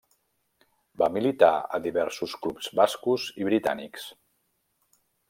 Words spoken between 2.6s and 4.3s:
bascos i britànics.